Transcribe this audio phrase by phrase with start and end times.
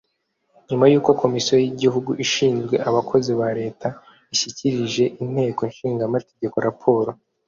[0.67, 3.87] nyuma y uko komisiyo y igihugu ishinzwe abakozi ba leta
[4.33, 7.11] ishyikirije inteko ishinga amategeko raporo